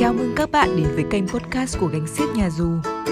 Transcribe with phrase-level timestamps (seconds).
[0.00, 2.68] Chào mừng các bạn đến với kênh podcast của Gánh Xiếc Nhà Dù.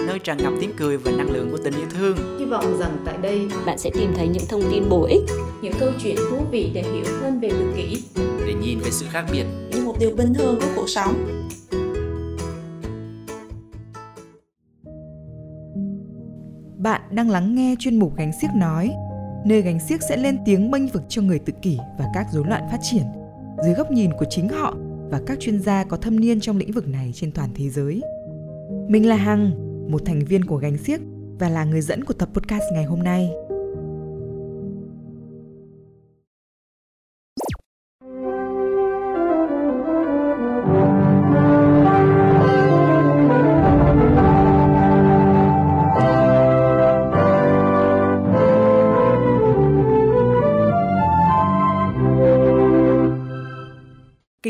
[0.06, 2.38] Nơi tràn ngập tiếng cười và năng lượng của tình yêu thương.
[2.38, 5.22] Hy vọng rằng tại đây bạn sẽ tìm thấy những thông tin bổ ích,
[5.62, 8.02] những câu chuyện thú vị để hiểu hơn về tự kỷ
[8.46, 9.44] Để nhìn về sự khác biệt.
[9.72, 11.14] Như một điều bình thường của cuộc sống.
[16.78, 18.90] Bạn đang lắng nghe chuyên mục Gánh Xiếc nói
[19.44, 22.44] Nơi Gánh Xiếc sẽ lên tiếng bênh vực cho người tự kỷ và các rối
[22.46, 23.04] loạn phát triển.
[23.64, 24.74] Dưới góc nhìn của chính họ
[25.10, 28.02] và các chuyên gia có thâm niên trong lĩnh vực này trên toàn thế giới.
[28.88, 29.50] Mình là Hằng,
[29.90, 31.00] một thành viên của Gánh siếc
[31.38, 33.30] và là người dẫn của tập podcast ngày hôm nay.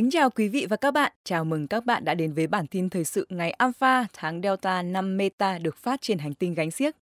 [0.08, 1.12] Kính chào quý vị và các bạn.
[1.24, 4.82] Chào mừng các bạn đã đến với bản tin thời sự ngày Alpha tháng Delta
[4.82, 6.96] năm Meta được phát trên hành tinh gánh xiếc.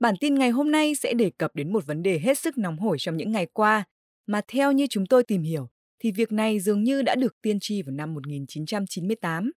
[0.00, 2.78] Bản tin ngày hôm nay sẽ đề cập đến một vấn đề hết sức nóng
[2.78, 3.84] hổi trong những ngày qua,
[4.26, 5.68] mà theo như chúng tôi tìm hiểu,
[5.98, 9.52] thì việc này dường như đã được tiên tri vào năm 1998.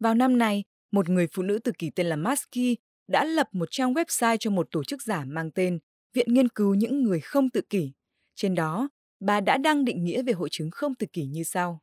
[0.00, 2.76] Vào năm này, một người phụ nữ tự kỷ tên là Maski
[3.08, 5.78] đã lập một trang website cho một tổ chức giả mang tên
[6.14, 7.92] Viện Nghiên cứu những người không tự kỷ.
[8.34, 8.88] Trên đó,
[9.20, 11.80] bà đã đăng định nghĩa về hội chứng không tự kỷ như sau.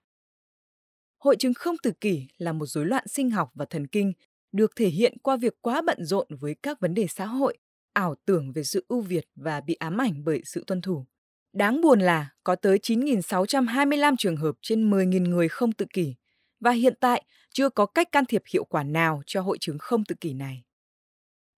[1.17, 4.13] Hội chứng không tự kỷ là một rối loạn sinh học và thần kinh
[4.51, 7.57] được thể hiện qua việc quá bận rộn với các vấn đề xã hội,
[7.93, 11.05] ảo tưởng về sự ưu việt và bị ám ảnh bởi sự tuân thủ.
[11.53, 16.15] Đáng buồn là có tới 9.625 trường hợp trên 10.000 người không tự kỷ
[16.59, 20.05] và hiện tại chưa có cách can thiệp hiệu quả nào cho hội chứng không
[20.05, 20.63] tự kỷ này.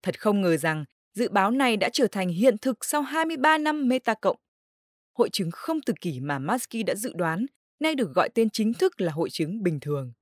[0.02, 3.88] Thật không ngờ rằng dự báo này đã trở thành hiện thực sau 23 năm
[3.88, 4.38] meta cộng
[5.20, 7.46] hội chứng không tự kỷ mà Maskey đã dự đoán
[7.80, 10.14] nay được gọi tên chính thức là hội chứng bình thường.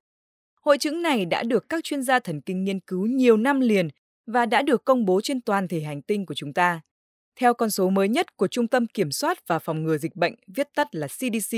[0.62, 3.88] Hội chứng này đã được các chuyên gia thần kinh nghiên cứu nhiều năm liền
[4.26, 6.82] và đã được công bố trên toàn thể hành tinh của chúng ta.
[7.36, 10.36] Theo con số mới nhất của Trung tâm Kiểm soát và Phòng ngừa Dịch bệnh,
[10.48, 11.58] viết tắt là CDC,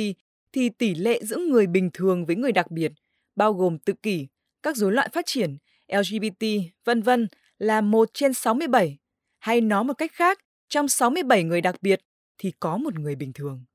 [0.53, 2.91] thì tỷ lệ giữa người bình thường với người đặc biệt,
[3.35, 4.27] bao gồm tự kỷ,
[4.63, 5.57] các rối loạn phát triển,
[5.87, 6.45] LGBT,
[6.85, 7.27] vân vân
[7.57, 8.97] là 1 trên 67.
[9.39, 10.39] Hay nói một cách khác,
[10.69, 12.01] trong 67 người đặc biệt,
[12.39, 13.65] thì có một người bình thường.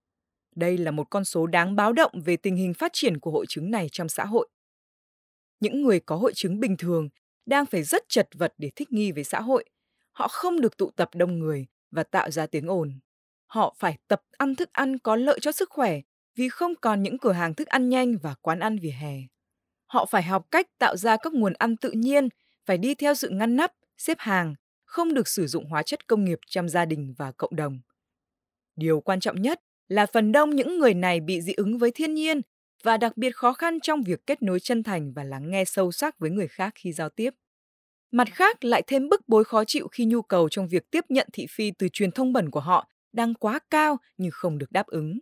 [0.56, 3.46] Đây là một con số đáng báo động về tình hình phát triển của hội
[3.48, 4.48] chứng này trong xã hội.
[5.60, 7.08] Những người có hội chứng bình thường
[7.46, 9.64] đang phải rất chật vật để thích nghi với xã hội.
[10.12, 13.00] Họ không được tụ tập đông người và tạo ra tiếng ồn.
[13.46, 16.00] Họ phải tập ăn thức ăn có lợi cho sức khỏe
[16.34, 19.14] vì không còn những cửa hàng thức ăn nhanh và quán ăn vỉa hè.
[19.86, 22.28] Họ phải học cách tạo ra các nguồn ăn tự nhiên,
[22.66, 24.54] phải đi theo sự ngăn nắp, xếp hàng,
[24.84, 27.80] không được sử dụng hóa chất công nghiệp trong gia đình và cộng đồng.
[28.76, 32.14] Điều quan trọng nhất là phần đông những người này bị dị ứng với thiên
[32.14, 32.40] nhiên
[32.82, 35.92] và đặc biệt khó khăn trong việc kết nối chân thành và lắng nghe sâu
[35.92, 37.30] sắc với người khác khi giao tiếp.
[38.10, 41.28] Mặt khác lại thêm bức bối khó chịu khi nhu cầu trong việc tiếp nhận
[41.32, 44.86] thị phi từ truyền thông bẩn của họ đang quá cao nhưng không được đáp
[44.86, 45.18] ứng.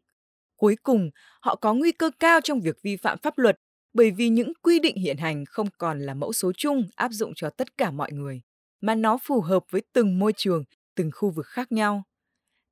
[0.57, 1.11] Cuối cùng,
[1.41, 3.57] họ có nguy cơ cao trong việc vi phạm pháp luật
[3.95, 7.33] bởi vì những quy định hiện hành không còn là mẫu số chung áp dụng
[7.37, 8.41] cho tất cả mọi người,
[8.81, 10.65] mà nó phù hợp với từng môi trường,
[10.95, 12.03] từng khu vực khác nhau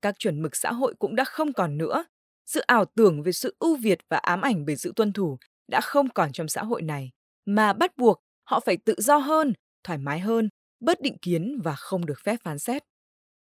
[0.03, 2.05] các chuẩn mực xã hội cũng đã không còn nữa.
[2.47, 5.39] Sự ảo tưởng về sự ưu việt và ám ảnh về sự tuân thủ
[5.69, 7.11] đã không còn trong xã hội này,
[7.45, 9.53] mà bắt buộc họ phải tự do hơn,
[9.85, 10.49] thoải mái hơn,
[10.81, 12.83] bớt định kiến và không được phép phán xét.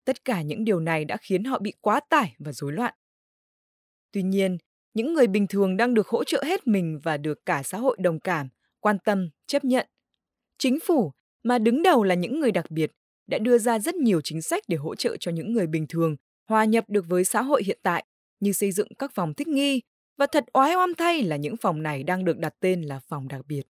[0.05, 2.95] Tất cả những điều này đã khiến họ bị quá tải và rối loạn.
[4.13, 4.59] Tuy nhiên,
[4.95, 7.97] những người bình thường đang được hỗ trợ hết mình và được cả xã hội
[8.01, 8.49] đồng cảm,
[8.81, 9.87] quan tâm, chấp nhận.
[10.59, 12.91] Chính phủ, mà đứng đầu là những người đặc biệt,
[13.27, 16.17] đã đưa ra rất nhiều chính sách để hỗ trợ cho những người bình thường
[16.49, 18.05] hòa nhập được với xã hội hiện tại
[18.41, 19.81] như xây dựng các phòng thích nghi
[20.19, 23.29] và thật oái oăm thay là những phòng này đang được đặt tên là phòng
[23.29, 23.63] đặc biệt.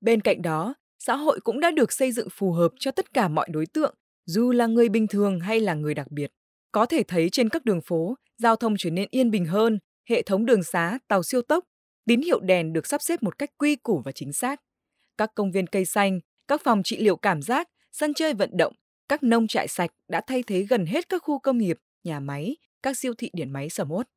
[0.00, 3.28] Bên cạnh đó, xã hội cũng đã được xây dựng phù hợp cho tất cả
[3.28, 3.94] mọi đối tượng,
[4.26, 6.30] dù là người bình thường hay là người đặc biệt.
[6.72, 9.78] Có thể thấy trên các đường phố, giao thông trở nên yên bình hơn,
[10.08, 11.64] hệ thống đường xá, tàu siêu tốc,
[12.06, 14.60] tín hiệu đèn được sắp xếp một cách quy củ và chính xác.
[15.16, 18.72] Các công viên cây xanh, các phòng trị liệu cảm giác, sân chơi vận động,
[19.08, 22.56] các nông trại sạch đã thay thế gần hết các khu công nghiệp nhà máy,
[22.82, 24.08] các siêu thị điện máy sầm uất.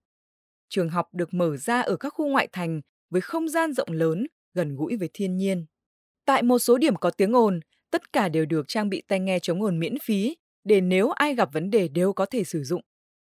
[0.69, 4.28] Trường học được mở ra ở các khu ngoại thành với không gian rộng lớn,
[4.54, 5.66] gần gũi với thiên nhiên.
[6.25, 7.60] Tại một số điểm có tiếng ồn,
[7.92, 11.36] tất cả đều được trang bị tai nghe chống ồn miễn phí để nếu ai
[11.36, 12.81] gặp vấn đề đều có thể sử dụng.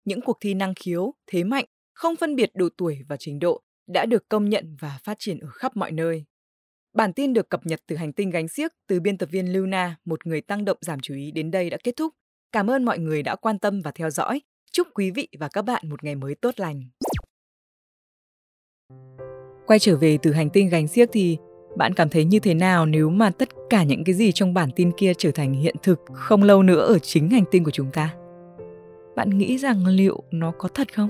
[0.04, 3.62] Những cuộc thi năng khiếu, thế mạnh, không phân biệt độ tuổi và trình độ
[3.86, 6.24] đã được công nhận và phát triển ở khắp mọi nơi.
[6.92, 9.96] Bản tin được cập nhật từ hành tinh gánh xiếc từ biên tập viên Luna,
[10.04, 12.14] một người tăng động giảm chú ý đến đây đã kết thúc.
[12.52, 14.40] Cảm ơn mọi người đã quan tâm và theo dõi.
[14.72, 16.82] Chúc quý vị và các bạn một ngày mới tốt lành.
[19.66, 21.38] Quay trở về từ hành tinh gánh xiếc thì
[21.76, 24.68] bạn cảm thấy như thế nào nếu mà tất cả những cái gì trong bản
[24.76, 27.90] tin kia trở thành hiện thực không lâu nữa ở chính hành tinh của chúng
[27.90, 28.14] ta?
[29.16, 31.08] Bạn nghĩ rằng liệu nó có thật không?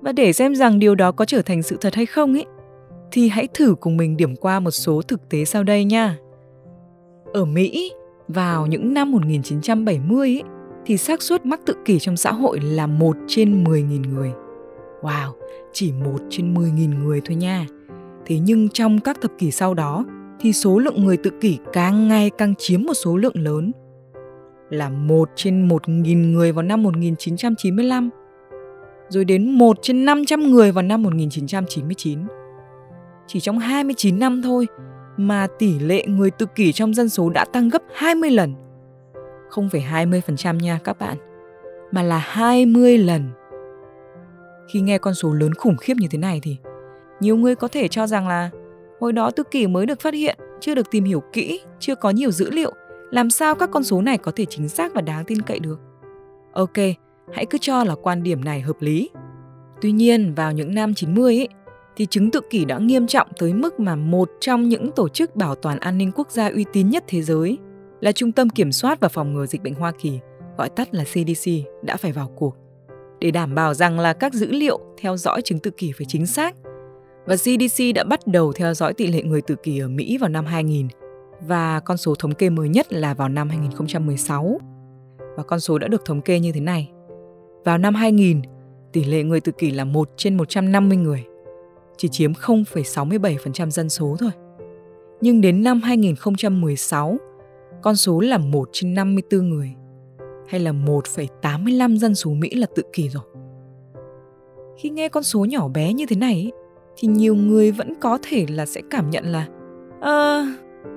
[0.00, 2.46] Và để xem rằng điều đó có trở thành sự thật hay không ấy,
[3.12, 6.18] thì hãy thử cùng mình điểm qua một số thực tế sau đây nha.
[7.34, 7.92] Ở Mỹ,
[8.28, 10.42] vào những năm 1970 ấy,
[10.86, 14.32] thì xác suất mắc tự kỷ trong xã hội là 1 trên 10.000 người.
[15.02, 15.32] Wow,
[15.72, 17.66] chỉ 1 trên 10.000 người thôi nha.
[18.26, 20.04] Thế nhưng trong các thập kỷ sau đó
[20.40, 23.72] thì số lượng người tự kỷ càng ngày càng chiếm một số lượng lớn
[24.70, 28.10] là 1 trên 1.000 người vào năm 1995,
[29.08, 32.18] rồi đến 1 trên 500 người vào năm 1999.
[33.26, 34.66] Chỉ trong 29 năm thôi
[35.16, 38.54] mà tỷ lệ người tự kỷ trong dân số đã tăng gấp 20 lần.
[39.48, 41.16] Không phải 20% nha các bạn,
[41.92, 43.30] mà là 20 lần.
[44.68, 46.56] Khi nghe con số lớn khủng khiếp như thế này thì
[47.20, 48.50] nhiều người có thể cho rằng là
[49.00, 52.10] hồi đó tự kỷ mới được phát hiện, chưa được tìm hiểu kỹ, chưa có
[52.10, 52.72] nhiều dữ liệu,
[53.10, 55.80] làm sao các con số này có thể chính xác và đáng tin cậy được.
[56.52, 56.76] Ok,
[57.32, 59.10] hãy cứ cho là quan điểm này hợp lý.
[59.80, 61.48] Tuy nhiên, vào những năm 90 ấy,
[61.96, 65.36] thì chứng tự kỷ đã nghiêm trọng tới mức mà một trong những tổ chức
[65.36, 67.58] bảo toàn an ninh quốc gia uy tín nhất thế giới
[68.00, 70.18] là Trung tâm Kiểm soát và Phòng ngừa Dịch bệnh Hoa Kỳ,
[70.58, 71.50] gọi tắt là CDC,
[71.82, 72.56] đã phải vào cuộc
[73.20, 76.26] để đảm bảo rằng là các dữ liệu theo dõi chứng tự kỷ phải chính
[76.26, 76.54] xác.
[77.26, 80.30] Và CDC đã bắt đầu theo dõi tỷ lệ người tự kỷ ở Mỹ vào
[80.30, 80.88] năm 2000
[81.40, 84.58] và con số thống kê mới nhất là vào năm 2016.
[85.36, 86.90] Và con số đã được thống kê như thế này.
[87.64, 88.42] Vào năm 2000,
[88.92, 91.24] tỷ lệ người tự kỷ là 1 trên 150 người,
[91.96, 94.30] chỉ chiếm 0,67% dân số thôi.
[95.20, 97.16] Nhưng đến năm 2016,
[97.82, 99.74] con số là 1 trên 54 người,
[100.48, 103.24] hay là 1,85 dân số Mỹ là tự kỷ rồi.
[104.78, 106.52] Khi nghe con số nhỏ bé như thế này
[106.96, 109.48] thì nhiều người vẫn có thể là sẽ cảm nhận là
[110.00, 110.46] à,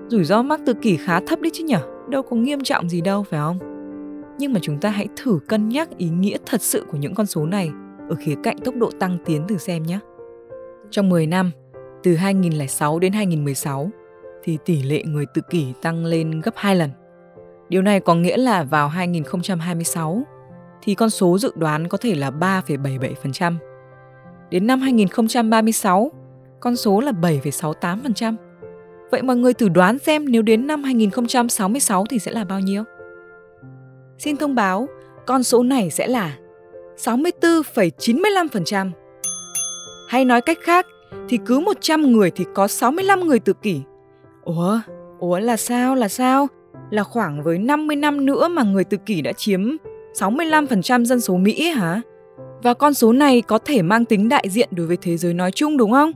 [0.07, 1.79] rủi ro mắc tự kỷ khá thấp đấy chứ nhở,
[2.09, 3.59] đâu có nghiêm trọng gì đâu phải không?
[4.39, 7.25] Nhưng mà chúng ta hãy thử cân nhắc ý nghĩa thật sự của những con
[7.25, 7.69] số này
[8.09, 9.99] ở khía cạnh tốc độ tăng tiến thử xem nhé.
[10.91, 11.51] Trong 10 năm,
[12.03, 13.89] từ 2006 đến 2016,
[14.43, 16.89] thì tỷ lệ người tự kỷ tăng lên gấp 2 lần.
[17.69, 20.23] Điều này có nghĩa là vào 2026
[20.81, 23.53] thì con số dự đoán có thể là 3,77%.
[24.49, 26.11] Đến năm 2036,
[26.59, 28.35] con số là 7,68%.
[29.11, 32.83] Vậy mọi người thử đoán xem nếu đến năm 2066 thì sẽ là bao nhiêu?
[34.17, 34.87] Xin thông báo,
[35.25, 36.37] con số này sẽ là
[36.97, 38.91] 64,95%.
[40.07, 40.85] Hay nói cách khác,
[41.29, 43.81] thì cứ 100 người thì có 65 người tự kỷ.
[44.43, 44.79] Ủa,
[45.19, 46.47] ủa là sao, là sao?
[46.89, 49.75] Là khoảng với 50 năm nữa mà người tự kỷ đã chiếm
[50.13, 52.01] 65% dân số Mỹ hả?
[52.63, 55.51] Và con số này có thể mang tính đại diện đối với thế giới nói
[55.51, 56.11] chung đúng không?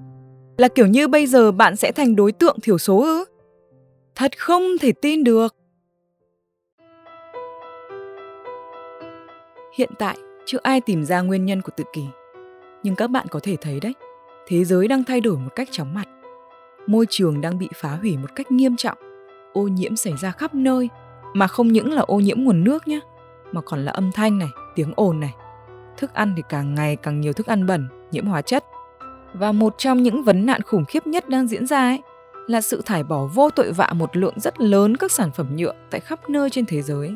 [0.58, 3.26] Là kiểu như bây giờ bạn sẽ thành đối tượng thiểu số ư?
[4.16, 5.56] Thật không thể tin được.
[9.78, 12.02] Hiện tại, chưa ai tìm ra nguyên nhân của tự kỷ.
[12.84, 13.94] Nhưng các bạn có thể thấy đấy,
[14.48, 16.08] thế giới đang thay đổi một cách chóng mặt.
[16.88, 18.98] Môi trường đang bị phá hủy một cách nghiêm trọng,
[19.54, 20.90] ô nhiễm xảy ra khắp nơi,
[21.34, 23.00] mà không những là ô nhiễm nguồn nước nhé,
[23.52, 25.34] mà còn là âm thanh này, tiếng ồn này.
[25.98, 28.66] Thức ăn thì càng ngày càng nhiều thức ăn bẩn, nhiễm hóa chất.
[29.34, 32.02] Và một trong những vấn nạn khủng khiếp nhất đang diễn ra ấy
[32.48, 35.74] là sự thải bỏ vô tội vạ một lượng rất lớn các sản phẩm nhựa
[35.90, 37.16] tại khắp nơi trên thế giới.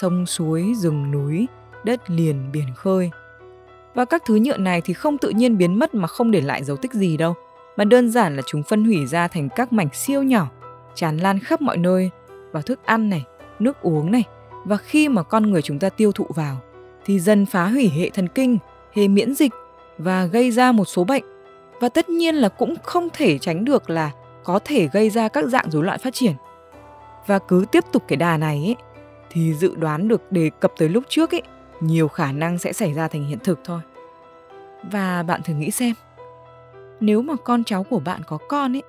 [0.00, 1.46] Sông suối, rừng núi,
[1.84, 3.10] đất liền, biển khơi.
[3.98, 6.64] Và các thứ nhựa này thì không tự nhiên biến mất mà không để lại
[6.64, 7.34] dấu tích gì đâu,
[7.76, 10.48] mà đơn giản là chúng phân hủy ra thành các mảnh siêu nhỏ,
[10.94, 12.10] tràn lan khắp mọi nơi,
[12.52, 13.24] vào thức ăn này,
[13.58, 14.24] nước uống này,
[14.64, 16.56] và khi mà con người chúng ta tiêu thụ vào
[17.04, 18.58] thì dần phá hủy hệ thần kinh,
[18.92, 19.52] hệ miễn dịch
[19.98, 21.24] và gây ra một số bệnh.
[21.80, 24.10] Và tất nhiên là cũng không thể tránh được là
[24.44, 26.34] có thể gây ra các dạng rối loạn phát triển.
[27.26, 28.76] Và cứ tiếp tục cái đà này ấy,
[29.30, 31.42] thì dự đoán được đề cập tới lúc trước ấy,
[31.80, 33.80] nhiều khả năng sẽ xảy ra thành hiện thực thôi.
[34.92, 35.94] Và bạn thử nghĩ xem,
[37.00, 38.82] nếu mà con cháu của bạn có con ấy,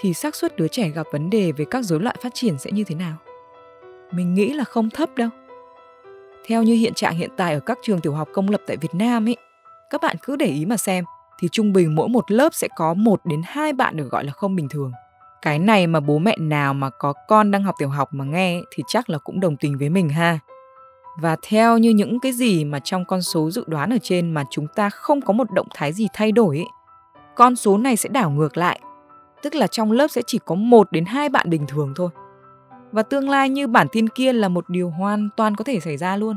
[0.00, 2.70] thì xác suất đứa trẻ gặp vấn đề về các rối loạn phát triển sẽ
[2.70, 3.16] như thế nào?
[4.10, 5.28] Mình nghĩ là không thấp đâu.
[6.46, 8.94] Theo như hiện trạng hiện tại ở các trường tiểu học công lập tại Việt
[8.94, 9.36] Nam ấy,
[9.90, 11.04] các bạn cứ để ý mà xem
[11.38, 14.32] thì trung bình mỗi một lớp sẽ có một đến hai bạn được gọi là
[14.32, 14.92] không bình thường.
[15.42, 18.60] Cái này mà bố mẹ nào mà có con đang học tiểu học mà nghe
[18.70, 20.38] thì chắc là cũng đồng tình với mình ha.
[21.20, 24.44] Và theo như những cái gì mà trong con số dự đoán ở trên mà
[24.50, 26.66] chúng ta không có một động thái gì thay đổi ấy,
[27.34, 28.80] con số này sẽ đảo ngược lại.
[29.42, 32.10] Tức là trong lớp sẽ chỉ có một đến hai bạn bình thường thôi.
[32.92, 35.96] Và tương lai như bản tin kia là một điều hoàn toàn có thể xảy
[35.96, 36.36] ra luôn.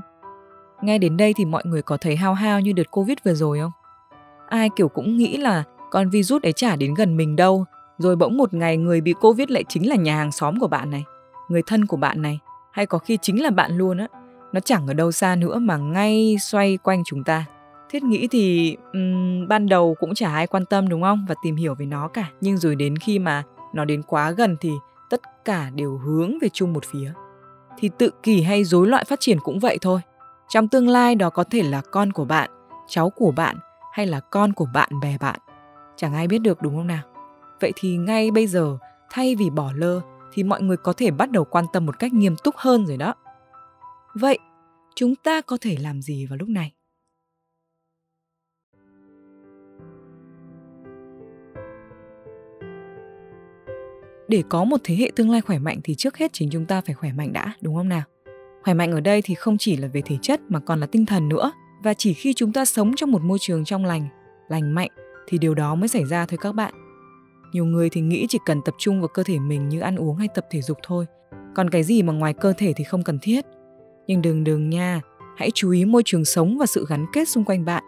[0.81, 3.59] Nghe đến đây thì mọi người có thấy hao hao như đợt Covid vừa rồi
[3.59, 3.71] không?
[4.49, 5.63] Ai kiểu cũng nghĩ là
[5.93, 7.65] Con virus ấy chả đến gần mình đâu,
[7.97, 10.89] rồi bỗng một ngày người bị Covid lại chính là nhà hàng xóm của bạn
[10.89, 11.03] này,
[11.49, 12.39] người thân của bạn này,
[12.71, 14.07] hay có khi chính là bạn luôn á.
[14.53, 17.45] Nó chẳng ở đâu xa nữa mà ngay xoay quanh chúng ta.
[17.89, 21.55] Thiết nghĩ thì um, ban đầu cũng chả ai quan tâm đúng không và tìm
[21.55, 23.43] hiểu về nó cả, nhưng rồi đến khi mà
[23.73, 24.71] nó đến quá gần thì
[25.09, 27.13] tất cả đều hướng về chung một phía.
[27.77, 30.01] Thì tự kỷ hay rối loạn phát triển cũng vậy thôi.
[30.49, 32.49] Trong tương lai đó có thể là con của bạn,
[32.87, 33.57] cháu của bạn
[33.93, 35.39] hay là con của bạn bè bạn.
[35.95, 37.01] Chẳng ai biết được đúng không nào?
[37.61, 38.77] Vậy thì ngay bây giờ,
[39.11, 40.01] thay vì bỏ lơ
[40.33, 42.97] thì mọi người có thể bắt đầu quan tâm một cách nghiêm túc hơn rồi
[42.97, 43.13] đó.
[44.15, 44.39] Vậy,
[44.95, 46.73] chúng ta có thể làm gì vào lúc này?
[54.27, 56.81] để có một thế hệ tương lai khỏe mạnh thì trước hết chính chúng ta
[56.81, 58.01] phải khỏe mạnh đã, đúng không nào?
[58.63, 61.05] Khỏe mạnh ở đây thì không chỉ là về thể chất mà còn là tinh
[61.05, 61.51] thần nữa.
[61.83, 64.07] Và chỉ khi chúng ta sống trong một môi trường trong lành,
[64.49, 64.89] lành mạnh
[65.27, 66.73] thì điều đó mới xảy ra thôi các bạn.
[67.53, 70.15] Nhiều người thì nghĩ chỉ cần tập trung vào cơ thể mình như ăn uống
[70.15, 71.05] hay tập thể dục thôi.
[71.55, 73.45] Còn cái gì mà ngoài cơ thể thì không cần thiết.
[74.07, 75.01] Nhưng đừng đừng nha,
[75.37, 77.83] hãy chú ý môi trường sống và sự gắn kết xung quanh bạn.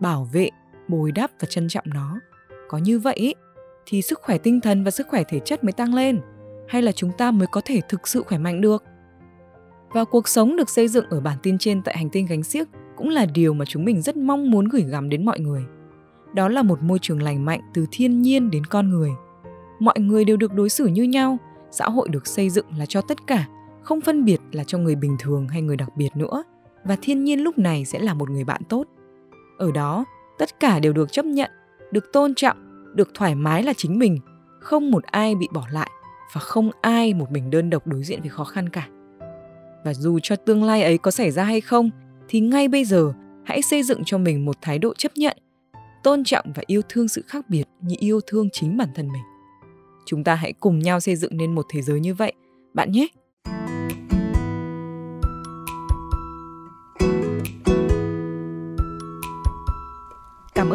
[0.00, 0.50] Bảo vệ,
[0.88, 2.20] bồi đắp và trân trọng nó.
[2.68, 3.34] Có như vậy
[3.86, 6.20] thì sức khỏe tinh thần và sức khỏe thể chất mới tăng lên
[6.68, 8.84] hay là chúng ta mới có thể thực sự khỏe mạnh được
[9.92, 12.68] và cuộc sống được xây dựng ở bản tin trên tại hành tinh gánh xiếc
[12.96, 15.64] cũng là điều mà chúng mình rất mong muốn gửi gắm đến mọi người
[16.34, 19.10] đó là một môi trường lành mạnh từ thiên nhiên đến con người
[19.80, 21.38] mọi người đều được đối xử như nhau
[21.70, 23.46] xã hội được xây dựng là cho tất cả
[23.88, 26.42] không phân biệt là cho người bình thường hay người đặc biệt nữa,
[26.84, 28.84] và thiên nhiên lúc này sẽ là một người bạn tốt.
[29.58, 30.04] Ở đó,
[30.38, 31.50] tất cả đều được chấp nhận,
[31.92, 32.56] được tôn trọng,
[32.96, 34.18] được thoải mái là chính mình,
[34.60, 35.90] không một ai bị bỏ lại
[36.34, 38.88] và không ai một mình đơn độc đối diện với khó khăn cả.
[39.84, 41.90] Và dù cho tương lai ấy có xảy ra hay không,
[42.28, 43.12] thì ngay bây giờ,
[43.44, 45.36] hãy xây dựng cho mình một thái độ chấp nhận,
[46.02, 49.22] tôn trọng và yêu thương sự khác biệt như yêu thương chính bản thân mình.
[50.06, 52.32] Chúng ta hãy cùng nhau xây dựng nên một thế giới như vậy,
[52.74, 53.08] bạn nhé!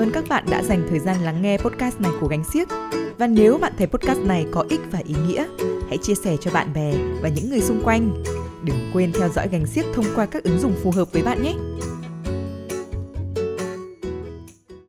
[0.04, 2.68] Ơn các bạn đã dành thời gian lắng nghe podcast này của Gánh Xiếc.
[3.18, 5.46] Và nếu bạn thấy podcast này có ích và ý nghĩa,
[5.88, 8.24] hãy chia sẻ cho bạn bè và những người xung quanh.
[8.64, 11.44] Đừng quên theo dõi Gánh Xiếc thông qua các ứng dụng phù hợp với bạn
[11.44, 11.54] nhé.